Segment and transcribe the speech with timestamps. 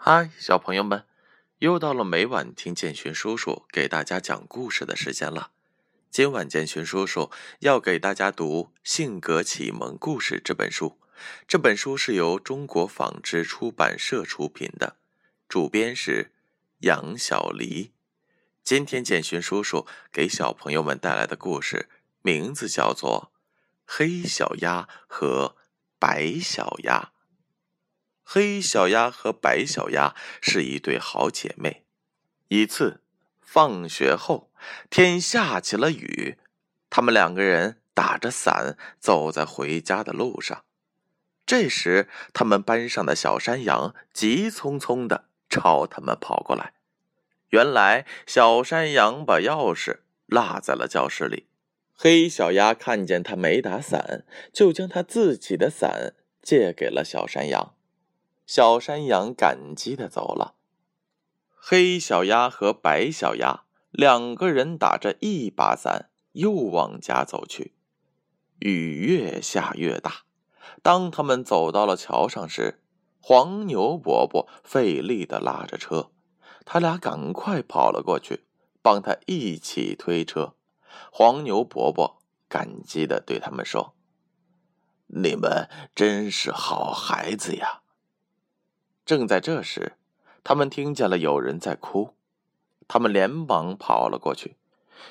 [0.00, 1.04] 嗨，小朋友们，
[1.58, 5.50] 又到了每晚听建勋叔叔给大家讲故事的时间了。
[6.08, 10.96] 今晚建勋叔叔要给大家读《性格启蒙故事》这本书。
[11.48, 14.96] 这本书是由中国纺织出版社出品的，
[15.48, 16.30] 主编是
[16.82, 17.92] 杨小黎。
[18.62, 21.88] 今天建勋叔叔给小朋友们带来的故事
[22.22, 23.32] 名字叫做
[23.84, 25.56] 《黑小鸭和
[25.98, 27.10] 白小鸭》。
[28.30, 31.86] 黑小鸭和白小鸭是一对好姐妹。
[32.48, 33.00] 一次
[33.40, 34.50] 放学后，
[34.90, 36.36] 天下起了雨，
[36.90, 40.62] 他们两个人打着伞走在回家的路上。
[41.46, 46.74] 这时，他们班上的小山羊急匆匆的朝他们跑过来。
[47.48, 51.46] 原来，小山羊把钥匙落在了教室里。
[51.94, 57.74] 黑小鸭看见他没打伞，就将他自己的伞借给了小山羊。
[58.48, 60.54] 小山羊感激的走了。
[61.54, 67.74] 黑小鸭和白小鸭两个人打着一把伞，又往家走去。
[68.60, 70.22] 雨越下越大。
[70.82, 72.80] 当他们走到了桥上时，
[73.20, 76.10] 黄牛伯伯费力的拉着车，
[76.64, 78.46] 他俩赶快跑了过去，
[78.80, 80.54] 帮他一起推车。
[81.12, 83.94] 黄牛伯伯感激的对他们说
[85.08, 87.82] ：“你们真是好孩子呀。”
[89.08, 89.94] 正在这时，
[90.44, 92.10] 他们听见了有人在哭，
[92.86, 94.56] 他们连忙跑了过去。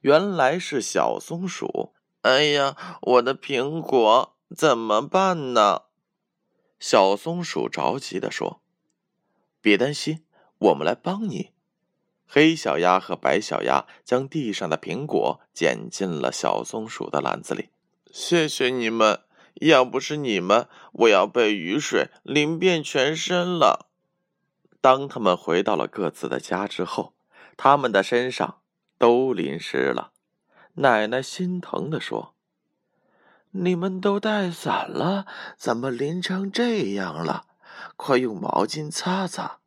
[0.00, 1.92] 原来是小松鼠。
[2.22, 5.82] 哎呀，我的苹果怎么办呢？
[6.80, 8.62] 小松鼠着急的说
[9.60, 10.24] ：“别担心，
[10.56, 11.50] 我们来帮你。”
[12.26, 17.68] 黑小鸭和白小鸭将地上的苹果捡进了小松鼠的篮子里。
[18.10, 19.20] 谢谢你们。
[19.54, 23.88] 要不是你们，我要被雨水淋遍全身了。
[24.80, 27.14] 当他们回到了各自的家之后，
[27.56, 28.58] 他们的身上
[28.98, 30.10] 都淋湿了。
[30.74, 32.34] 奶奶心疼的说
[33.52, 37.44] ：“你们都带伞了，怎么淋成这样了？
[37.96, 39.58] 快用毛巾擦擦。”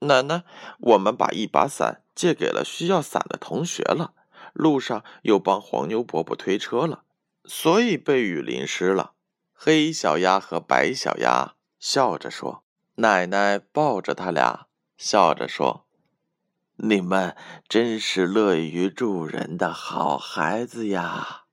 [0.00, 0.42] 奶奶，
[0.80, 4.12] 我们把一把伞借给了需要伞的同学了，
[4.52, 7.04] 路上又帮黄牛伯伯推车了，
[7.44, 9.12] 所以被雨淋湿了。
[9.56, 12.64] 黑小鸭和白小鸭笑着说
[12.96, 14.66] ：“奶奶抱着他俩，
[14.98, 15.86] 笑着说
[16.76, 17.34] ：‘你们
[17.68, 21.44] 真是乐于助人的好孩子呀。’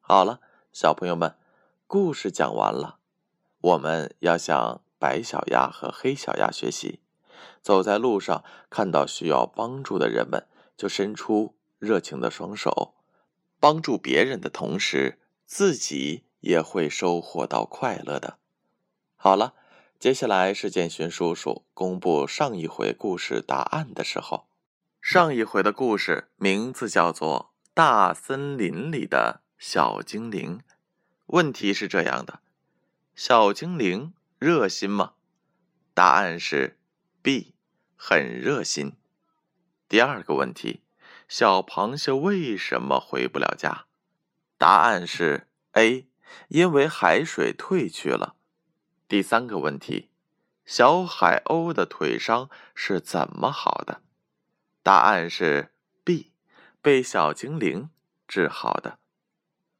[0.00, 0.40] 好了，
[0.72, 1.36] 小朋友们，
[1.86, 2.98] 故事讲完了。
[3.60, 7.00] 我们要向白小鸭和黑小鸭学习，
[7.62, 10.46] 走在路上看到需要帮助的人们，
[10.76, 12.94] 就伸出热情的双手，
[13.58, 16.23] 帮助别人的同时，自己。
[16.44, 18.38] 也会收获到快乐的。
[19.16, 19.54] 好了，
[19.98, 24.46] 接下来是建勋叔叔公布上一回故事答案的时候。
[25.00, 30.58] 上一回的故事名字叫做《大森林里的小精灵》。
[31.26, 32.40] 问题是这样的：
[33.14, 35.12] 小精灵热心吗？
[35.94, 36.78] 答案是
[37.22, 37.54] B，
[37.96, 38.92] 很热心。
[39.88, 40.82] 第二个问题：
[41.26, 43.86] 小螃蟹为什么回不了家？
[44.58, 46.06] 答案是 A。
[46.48, 48.36] 因为海水退去了。
[49.06, 50.10] 第三个问题，
[50.64, 54.02] 小海鸥的腿伤是怎么好的？
[54.82, 56.32] 答案是 B，
[56.80, 57.90] 被小精灵
[58.26, 58.98] 治好的。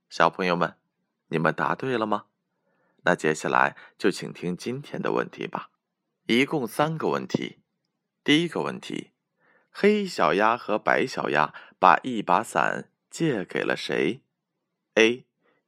[0.08, 0.76] 小朋友们，
[1.28, 2.26] 你们答对了吗？
[3.02, 5.70] 那接下来就请听今天的问题吧。
[6.26, 7.58] 一共三个问题。
[8.22, 9.10] 第一个问题，
[9.70, 14.22] 黑小鸭和白小鸭把一把伞借给了谁
[14.94, 15.26] ？A。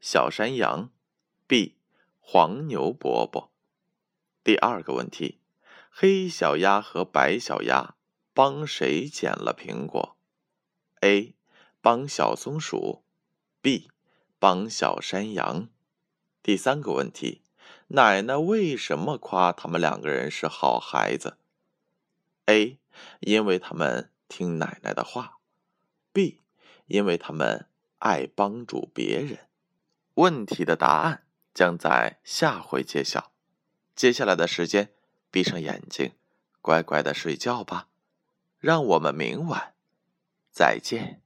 [0.08, 0.90] 小山羊
[1.48, 1.74] ，B，
[2.20, 3.50] 黄牛伯伯。
[4.44, 5.40] 第二个问题，
[5.90, 7.96] 黑小鸭和白小鸭
[8.32, 10.16] 帮谁捡了苹果
[11.00, 11.34] ？A，
[11.80, 13.02] 帮小松鼠
[13.60, 13.90] ，B，
[14.38, 15.70] 帮小山羊。
[16.40, 17.42] 第三个问题，
[17.88, 21.36] 奶奶为什么夸他们两个人是好孩子
[22.44, 22.78] ？A，
[23.18, 25.40] 因为他们听奶奶的话
[26.12, 26.42] ；B，
[26.86, 29.40] 因为他们爱帮助别人。
[30.16, 33.32] 问题的答案将在下回揭晓。
[33.94, 34.92] 接下来的时间，
[35.30, 36.12] 闭上眼睛，
[36.60, 37.88] 乖乖的睡觉吧。
[38.58, 39.74] 让我们明晚
[40.50, 41.22] 再见。